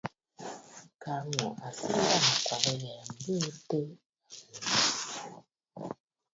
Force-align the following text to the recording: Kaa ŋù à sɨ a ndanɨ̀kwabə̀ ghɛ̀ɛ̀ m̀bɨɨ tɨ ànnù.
Kaa 1.01 1.21
ŋù 1.35 1.47
à 1.67 1.69
sɨ 1.77 1.87
a 1.97 1.99
ndanɨ̀kwabə̀ 2.05 2.73
ghɛ̀ɛ̀ 2.79 3.05
m̀bɨɨ 3.13 3.49
tɨ 3.69 3.77
ànnù. 3.81 3.95